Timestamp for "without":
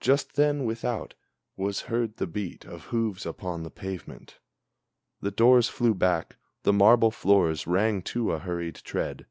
0.66-1.14